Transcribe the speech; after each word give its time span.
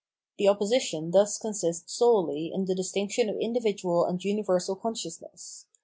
The 0.39 0.47
opposition 0.47 1.11
thus 1.11 1.37
consists 1.37 1.93
solely 1.93 2.49
in 2.51 2.65
the 2.65 2.73
distinction 2.73 3.29
of 3.29 3.37
individual 3.37 4.03
and 4.05 4.19
universal 4.23 4.75
consciousness. 4.75 5.67